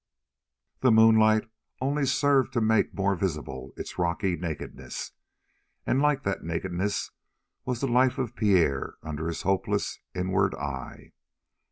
The 0.79 0.91
moonlight 0.91 1.47
only 1.79 2.07
served 2.07 2.53
to 2.53 2.59
make 2.61 2.95
more 2.95 3.15
visible 3.15 3.71
its 3.77 3.99
rocky 3.99 4.35
nakedness, 4.35 5.11
and 5.85 6.01
like 6.01 6.23
that 6.23 6.43
nakedness 6.43 7.11
was 7.65 7.81
the 7.81 7.87
life 7.87 8.17
of 8.17 8.35
Pierre 8.35 8.95
under 9.03 9.27
his 9.27 9.43
hopeless 9.43 9.99
inward 10.15 10.55
eye. 10.55 11.11